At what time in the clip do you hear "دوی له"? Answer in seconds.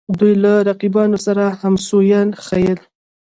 0.19-0.53